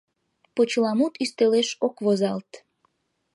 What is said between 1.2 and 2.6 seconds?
ӱстелеш ок возалт.